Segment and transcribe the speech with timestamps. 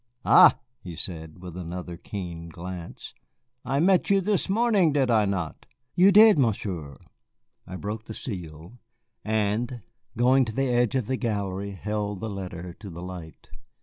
[0.25, 3.13] "Ah," he said, with another keen glance,
[3.63, 6.97] "I met you this morning, did I not?" "You did, Monsieur."
[7.69, 8.79] He broke the seal,
[9.23, 9.83] and,
[10.17, 13.51] going to the edge of the gallery, held the letter to the light.